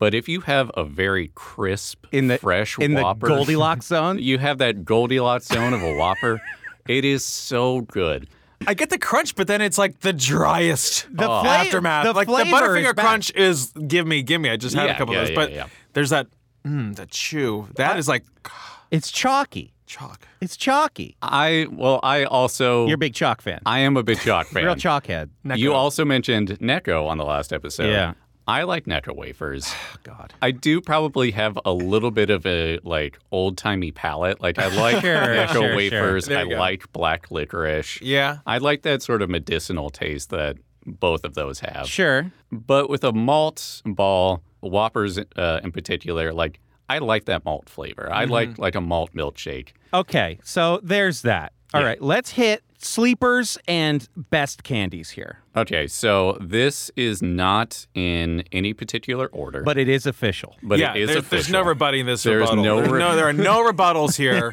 [0.00, 4.18] But if you have a very crisp, In the fresh in Whopper, the Goldilocks zone.
[4.30, 6.40] you have that Goldilocks zone of a Whopper.
[6.88, 8.26] It is so good.
[8.66, 12.04] I get the crunch, but then it's like the driest The fla- aftermath.
[12.06, 14.48] the like the flavor is Butterfinger crunch is give me, give me.
[14.50, 15.66] I just had Yeah, a couple yeah, of those, yeah, but yeah.
[15.92, 16.26] there's that
[16.66, 17.68] mm, that chew.
[17.76, 18.24] That is like
[18.90, 19.72] It's chalky.
[19.86, 20.26] chalk.
[20.40, 21.16] It's chalky.
[21.22, 23.60] I well, I also You're a big chalk fan.
[23.66, 24.64] I am a big chalk fan.
[24.64, 25.28] Real chalkhead.
[25.44, 27.90] You also mentioned Necco on the last episode.
[27.90, 28.14] Yeah.
[28.50, 29.72] I like Necco wafers.
[30.02, 30.34] God.
[30.42, 34.40] I do probably have a little bit of a like old timey palate.
[34.40, 35.76] Like I like Sure, Necco sure, sure.
[35.76, 36.26] wafers.
[36.26, 36.56] There I go.
[36.56, 38.00] like black licorice.
[38.02, 38.38] Yeah.
[38.46, 41.86] I like that sort of medicinal taste that both of those have.
[41.86, 42.32] Sure.
[42.50, 46.58] But with a malt ball, Whoppers uh, in particular, like
[46.88, 48.08] I like that malt flavor.
[48.12, 48.32] I Mm-hmm.
[48.32, 49.68] like like a malt milkshake.
[49.94, 50.38] Okay.
[50.42, 51.52] So there's that.
[51.72, 51.86] All Yeah.
[51.86, 52.02] right.
[52.02, 55.38] Let's hit sleepers and best candies here.
[55.56, 60.56] Okay, so this is not in any particular order, But it is official.
[60.62, 61.36] but yeah, it is there's, official.
[61.36, 62.64] there's no rebutting this There's rebuttal.
[62.64, 64.52] no re- no, there are no rebuttals here.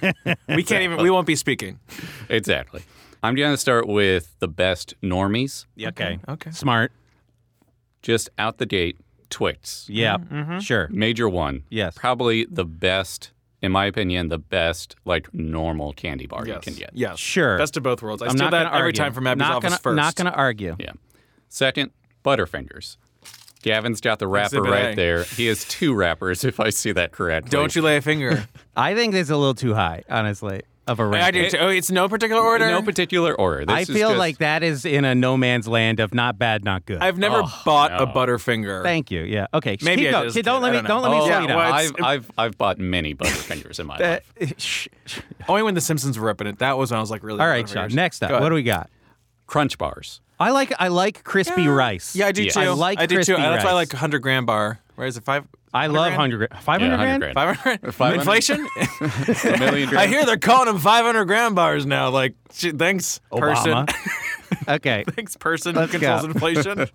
[0.50, 1.02] We can't even.
[1.02, 1.80] We won't be speaking.
[2.30, 2.84] Exactly.
[3.24, 6.20] I'm going to start with the best normies, Okay.
[6.28, 6.52] Okay.
[6.52, 6.92] Smart.
[8.02, 8.98] just out the gate.
[9.30, 10.18] Twix, Yeah.
[10.18, 10.60] Mm-hmm.
[10.60, 10.88] Sure.
[10.90, 11.64] major one.
[11.70, 11.98] Yes.
[11.98, 16.92] probably the best, in my opinion, the best like normal candy bar you can get.
[16.94, 17.18] Yes.
[17.20, 17.58] Sure.
[17.58, 18.22] Best of both worlds.
[18.22, 18.98] I I'm steal not that gonna every argue.
[19.04, 19.96] time from Abby's not office gonna, first.
[19.96, 20.76] Not going to argue.
[20.80, 20.92] Yeah.
[21.50, 21.92] Second,
[22.24, 22.98] Butterfingers.
[23.64, 24.96] Gavin's got the wrapper Exhibit right A.
[24.96, 25.24] there.
[25.24, 27.50] He has two wrappers, if I see that correctly.
[27.50, 28.48] Don't you lay a finger.
[28.76, 31.24] I think this is a little too high, honestly, of a rank.
[31.26, 31.50] I do.
[31.50, 31.58] Too.
[31.58, 32.68] Oh, it's no particular order.
[32.70, 33.66] No particular order.
[33.66, 36.38] This I is feel just- like that is in a no man's land of not
[36.40, 37.00] bad, not good.
[37.02, 37.98] I've never Oh, bought no.
[38.00, 38.84] a Butterfinger.
[38.84, 39.22] Thank you.
[39.22, 39.48] Yeah.
[39.54, 39.78] Okay.
[39.82, 40.24] Maybe keep I going.
[40.26, 40.64] just Kid, don't did.
[40.64, 40.88] let I me.
[40.88, 41.02] don't know.
[41.02, 41.58] Don't let me Oh, slow you down.
[41.58, 44.54] well, I've, I've I've bought many Butterfingers in my Uh, life.
[44.58, 45.20] shh, shh.
[45.48, 46.60] Only when the Simpsons were repping it.
[46.60, 47.40] That was when I was like really.
[47.42, 47.90] All right, Butterfingers.
[47.90, 47.96] Sean.
[47.96, 48.90] Next up, what do we got?
[49.46, 50.22] Crunch bars.
[50.40, 52.16] I like I like crispy rice.
[52.16, 52.52] Yeah, I do Yeah.
[52.52, 52.60] too.
[52.60, 53.42] I like do crispy too.
[53.42, 53.92] That's why I rice.
[53.92, 54.80] like 100 Grand bar.
[54.96, 55.24] Where is it?
[55.24, 55.46] Five.
[55.74, 56.64] I love 100 hundred.
[56.64, 57.36] Five hundred Yeah, grand.
[57.36, 57.94] 100 grand.
[57.94, 57.94] 500.
[57.94, 58.20] 500?
[58.20, 58.68] Inflation.
[59.56, 60.10] A million I grams.
[60.12, 62.10] hear they're calling them 500 gram bars now.
[62.10, 63.86] Like, shit, thanks, person.
[64.70, 65.04] Okay.
[65.10, 66.28] Thanks, person who Let's controls go.
[66.30, 66.88] inflation.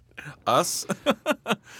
[0.47, 0.87] Us.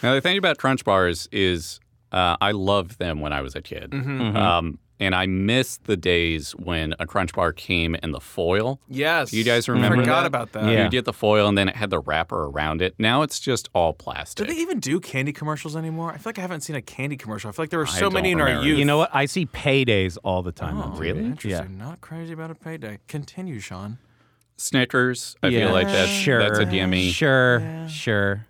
[0.03, 1.79] Now the thing about Crunch bars is
[2.11, 3.89] uh, I loved them when I was a kid.
[3.91, 4.35] Mm-hmm.
[4.37, 8.79] Um, And I miss the days when a Crunch Bar came in the foil.
[8.87, 9.31] Yes.
[9.31, 10.27] Do you guys remember I forgot that?
[10.27, 10.71] about that.
[10.71, 10.85] Yeah.
[10.85, 12.95] You get the foil and then it had the wrapper around it.
[12.97, 14.47] Now it's just all plastic.
[14.47, 16.11] Do they even do candy commercials anymore?
[16.11, 17.49] I feel like I haven't seen a candy commercial.
[17.49, 18.79] I feel like there were so don't many in our youth.
[18.79, 19.09] You know what?
[19.13, 20.77] I see paydays all the time.
[20.79, 20.99] Oh, on TV.
[21.01, 21.25] really?
[21.25, 21.77] Interesting.
[21.77, 22.99] Not crazy about a payday.
[23.09, 23.97] Continue, Sean.
[24.55, 25.65] Snickers, I Yeah.
[25.65, 26.39] feel like that's, sure.
[26.39, 27.09] that's a gimme.
[27.11, 28.45] Sure, sure.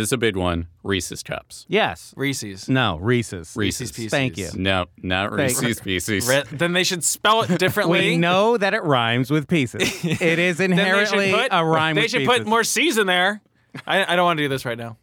[0.00, 0.68] This is a big one.
[0.82, 1.64] Reese's Cups.
[1.68, 2.12] Yes.
[2.16, 2.68] Reese's.
[2.68, 3.54] No, Reese's.
[3.56, 4.10] Reese's Pieces.
[4.10, 4.50] Thank you.
[4.54, 6.28] No, not Thank- Reese's Pieces.
[6.28, 8.00] Re- then they should spell it differently.
[8.00, 9.82] We know that it rhymes with pieces.
[10.04, 12.38] It is Then they should inherently put, a rhyme They with should pieces.
[12.38, 13.40] put more C's in there.
[13.86, 14.96] I, I don't want to do this right now.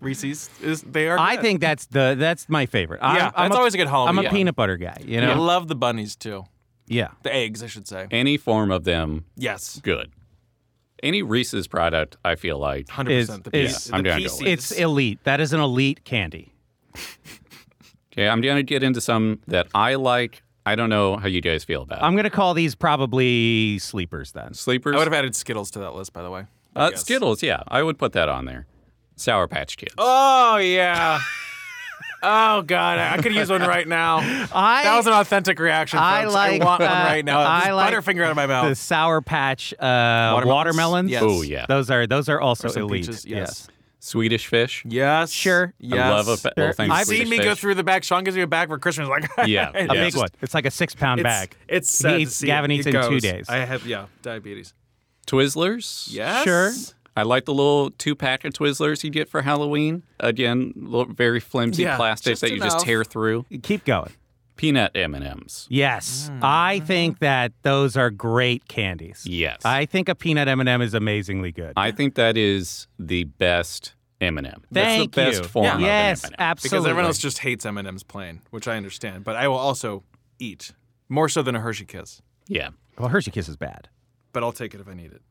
[0.00, 1.18] Reese's is they are.
[1.18, 1.42] I good.
[1.42, 3.00] think that's the that's my favorite.
[3.02, 4.32] I'm, Yeah, I'm that's always a good Halloween I'm a one.
[4.32, 4.96] peanut butter guy.
[5.04, 5.30] You know.
[5.32, 5.42] I know.
[5.42, 6.44] love the bunnies too.
[6.86, 7.08] Yeah.
[7.24, 8.06] The eggs, I should say.
[8.10, 10.10] Any form of them, Yes, good.
[11.02, 12.88] Any Reese's product, I feel like.
[12.88, 13.44] hundred Is- percent.
[13.44, 14.46] The is- piece, I'm the gonna go with.
[14.46, 15.20] It's elite.
[15.24, 16.52] That is an elite candy.
[18.12, 20.42] Okay, I'm going to get into some that I like.
[20.66, 22.00] I don't know how you guys feel about.
[22.00, 22.04] It.
[22.04, 24.52] I'm gonna call these probably sleepers then.
[24.54, 24.94] Sleepers.
[24.94, 26.44] I would have added Skittles to that list, by the way.
[26.76, 28.66] uh, Skittles, yeah, I would put that on there.
[29.16, 29.94] Sour Patch Kids.
[29.96, 31.20] Oh yeah.
[32.22, 34.16] Oh god, I could use one right now.
[34.52, 35.98] I That was an authentic reaction.
[36.00, 36.34] I folks.
[36.34, 37.40] like, I want one uh, right now.
[37.40, 38.68] I like Butterfinger out of my mouth.
[38.70, 38.74] the.
[38.74, 39.76] Sour Patch uh,
[40.34, 40.46] watermelons.
[40.46, 41.10] Watermelons?
[41.10, 41.22] Yes.
[41.24, 41.66] Oh, yeah.
[41.68, 43.06] Those are those are also elite.
[43.06, 43.68] peaches, yes.
[44.00, 44.84] Swedish Fish.
[44.86, 45.30] Yes.
[45.32, 45.74] Sure.
[45.78, 45.98] Yes.
[46.00, 46.88] I love a fa- little thing.
[46.90, 48.02] You've of seen Swedish me go through the bag.
[48.02, 49.08] Shain gives me a bag for Christmas.
[49.10, 49.92] Like Yeah, A Yeah.
[49.92, 50.28] big one.
[50.40, 51.56] It's like a six pound It's, bag.
[51.68, 52.74] It's He sad to eats- see Gavin it.
[52.76, 53.48] eats It in two days.
[53.48, 54.72] I have yeah diabetes.
[55.26, 56.08] Twizzlers.
[56.10, 56.44] Yes.
[56.44, 56.72] Sure.
[57.18, 60.04] I like the little two pack of Twizzlers you get for Halloween.
[60.20, 63.44] Again, little, very flimsy Yeah, plastic just that you just tear through.
[63.62, 64.12] Keep going.
[64.56, 65.66] Peanut M&Ms.
[65.70, 66.40] Yes, Mm.
[66.42, 69.24] I think that those are great candies.
[69.24, 69.60] Yes.
[69.64, 71.74] I think a peanut M&M is amazingly good.
[71.76, 74.64] I think that is the best M&M.
[74.72, 75.48] That's Thank the best you.
[75.48, 76.36] form of yes, an M&M.
[76.40, 76.76] absolutely.
[76.78, 79.22] Because everyone else just hates M and M's plain, which I understand.
[79.22, 80.02] But I will also
[80.40, 80.72] eat
[81.08, 82.20] more so than a Hershey Kiss.
[82.48, 82.70] Yeah.
[82.98, 83.88] well, Hershey Kiss is bad.
[84.32, 85.22] But I'll take it if I need it.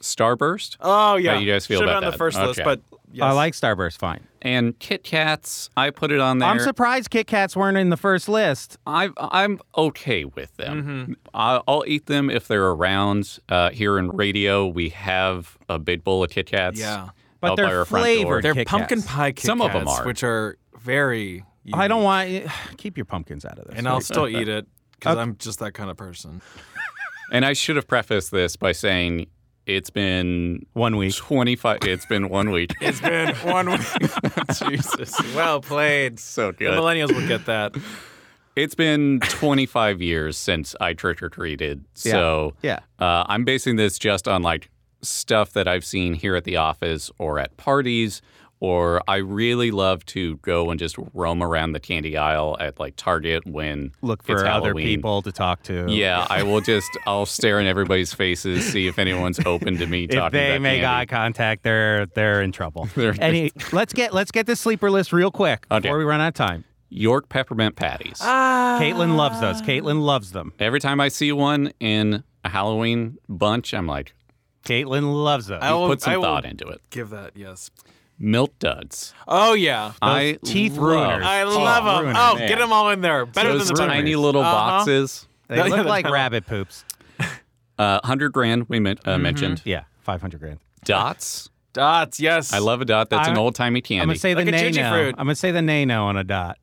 [0.00, 1.34] Starburst Oh yeah.
[1.34, 2.12] How you guys feel Should've about been on that?
[2.12, 2.64] the first list, Okay.
[2.64, 3.24] but yes.
[3.24, 4.26] I like Starburst fine.
[4.42, 5.70] and Kit Kats.
[5.78, 6.48] I put it on there.
[6.48, 8.76] I'm surprised Kit Kats weren't in the first list.
[8.86, 10.82] I, I'm okay with them.
[10.82, 11.12] Mm-hmm.
[11.32, 13.38] I- I'll eat them if they're around.
[13.48, 16.78] Uh, here in radio, we have a big bowl of Kit Kats.
[16.78, 17.10] Yeah.
[17.40, 18.26] But out by they're our front flavored.
[18.26, 18.42] door.
[18.42, 19.10] They're Kit pumpkin Kats.
[19.10, 20.06] pie Kit Some of 'em Kats, are.
[20.06, 21.44] which are very.
[21.72, 22.44] I don't unique.
[22.50, 23.78] want keep your pumpkins out of this.
[23.78, 25.22] and I'll still eat it because Okay.
[25.22, 26.42] I'm just that kind of person.
[27.30, 29.26] And I should have prefaced this by saying
[29.66, 31.14] it's been One week.
[31.14, 31.78] 25.
[31.82, 32.72] It's been one week.
[32.80, 33.80] It's been one week.
[34.58, 36.18] Jesus, well played.
[36.20, 36.78] so The good.
[36.78, 37.74] millennials will get that.
[38.56, 41.84] It's been 25 years since I trick or treated.
[41.94, 42.80] So Yeah.
[43.00, 44.70] uh, I'm basing this just on like
[45.02, 48.22] stuff that I've seen here at the office or at parties.
[48.64, 52.96] Or I really love to go and just roam around the candy aisle at like
[52.96, 54.86] Target when Look it's for other Halloween.
[54.86, 55.84] people to talk to.
[55.90, 60.04] Yeah, I will just I'll stare in everybody's faces, see if anyone's open to me
[60.04, 60.86] If talking they about make candy.
[60.86, 62.88] eye contact, they're they're in trouble.
[62.94, 65.80] They're- Any, let's get let's get this sleeper list real quick Okay.
[65.82, 66.64] before we run out of time.
[66.88, 68.16] York peppermint patties.
[68.22, 68.78] Ah.
[68.80, 69.60] Caitlin loves those.
[69.60, 70.52] Caitlin loves them.
[70.58, 74.14] Every time I see one in a Halloween bunch, I'm like,
[74.64, 75.60] Caitlin loves those.
[75.60, 76.80] I will- put some I will thought into it.
[76.90, 77.70] Give that yes.
[78.24, 79.12] Milk duds.
[79.28, 79.92] Oh yeah.
[80.00, 80.82] I teeth love
[81.20, 81.22] ruiners.
[81.22, 82.14] I love them.
[82.14, 82.16] ruiners.
[82.32, 82.48] Oh, Man.
[82.48, 83.26] get them all in there.
[83.26, 84.20] Better those than the tiny Butterbeers.
[84.22, 84.52] little Uh-huh.
[84.78, 85.28] boxes.
[85.48, 86.84] they Yeah, look like rabbit poops.
[87.78, 89.60] Uh, Hundred grand we men- uh, mentioned.
[89.64, 90.58] Yeah, five hundred grand.
[90.84, 91.50] Dots.
[91.72, 92.18] Dots.
[92.20, 92.52] Yes.
[92.52, 93.10] I love a dot.
[93.10, 94.02] That's an I- old timey candy.
[94.02, 94.96] I'm gonna say the Like a Gigi nano.
[94.96, 95.14] fruit.
[95.18, 96.56] I'm gonna say the nano on a dot.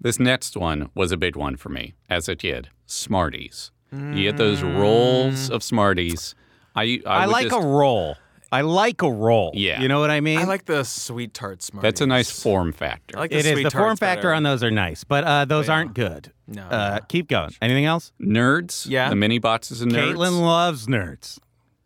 [0.00, 2.68] This next one was a big one for me as a kid.
[2.86, 3.70] Smarties.
[3.92, 6.34] You get those rolls of Smarties.
[6.74, 8.16] I I, I, would like just- a roll.
[8.52, 9.50] I like a roll.
[9.54, 9.80] Yeah.
[9.80, 10.38] You know what I mean?
[10.38, 11.82] I like the sweet tart Smarties.
[11.88, 13.16] That's a nice form factor.
[13.16, 13.52] I like the it is.
[13.52, 14.34] sweet The form tarts factor better.
[14.34, 15.72] on those are nice, but uh, those yeah.
[15.74, 16.30] aren't good.
[16.46, 16.62] No.
[16.66, 17.50] Uh, keep going.
[17.62, 18.12] Anything else?
[18.20, 18.86] nerds.
[18.88, 19.08] Yeah.
[19.08, 20.14] The mini boxes of nerds.
[20.14, 21.38] Caitlin loves nerds.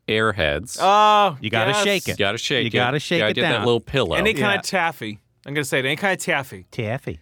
[0.08, 0.78] Airheads.
[0.80, 1.84] Oh, You gotta yes.
[1.84, 2.18] shake it.
[2.18, 2.74] You gotta shake it.
[2.74, 2.82] You it.
[2.82, 3.52] gotta shake gotta it get down.
[3.52, 4.16] that little pillow.
[4.16, 4.58] Any kind Yeah.
[4.58, 5.20] of taffy.
[5.46, 5.84] I'm gonna say it.
[5.84, 6.66] Any kind of taffy.
[6.70, 7.20] Taffy.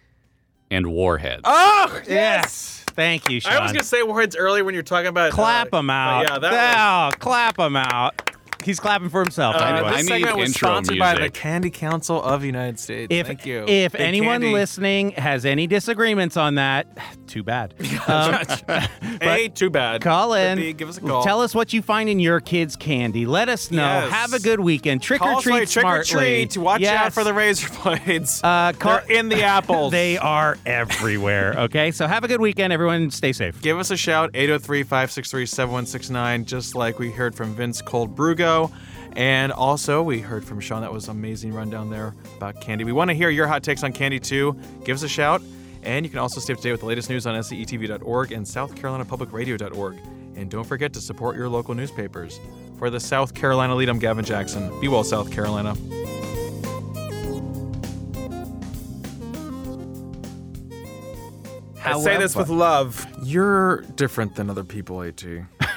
[0.71, 1.41] and warheads.
[1.45, 2.83] Oh Yes.
[2.89, 3.51] Thank you, Shain.
[3.51, 6.21] I was gonna say words earlier when you're talking about clap uh, him out.
[6.27, 8.24] Yeah, that oh, clap him out.
[8.65, 9.55] He's clapping for himself.
[9.55, 9.87] Uh, anyway.
[9.89, 11.29] I this need segment was intro sponsored by the.
[11.29, 13.07] Candy Council of the United States.
[13.11, 13.63] if Thank you.
[13.67, 14.51] if Big anyone candy.
[14.53, 16.87] listening has any disagreements on that,
[17.27, 17.73] too bad.
[18.07, 18.35] Um,
[19.21, 20.01] hey, too bad.
[20.01, 20.57] call in.
[20.57, 20.73] Could be.
[20.73, 21.23] Give us a call.
[21.23, 23.25] Tell us what you find in your kids' candy.
[23.25, 23.81] Let us know.
[23.83, 24.11] Yes.
[24.11, 25.01] Have a good weekend.
[25.01, 26.45] Trick Call or treat like trick or smartly.
[26.47, 26.57] treat.
[26.57, 26.97] Watch yes.
[27.07, 28.41] out for the razor blades.
[28.43, 29.91] Uh, call- They're in the apples.
[29.91, 31.55] They are everywhere.
[31.61, 33.09] Okay, so have a good weekend, everyone.
[33.11, 33.59] Stay safe.
[33.61, 38.54] Give us a shout, 803 563 7169, just like we heard from Vince Kolb-Lugo.
[39.15, 40.81] And also, we heard from Shain.
[40.81, 42.83] That was an amazing rundown there about candy.
[42.83, 44.57] We want to hear your hot takes on candy too.
[44.83, 45.41] Give us a shout.
[45.83, 48.45] And you can also stay up to date with the latest news on SCETV.org and
[48.45, 49.97] SouthCarolinaPublicRadio.org.
[50.35, 52.39] And don't forget to support your local newspapers.
[52.77, 54.77] For the South Carolina Lede, I'm Gavin Jackson.
[54.81, 55.75] Be well, South Carolina.
[61.85, 63.05] I say this with love.
[63.23, 65.23] You're different than other people, AT.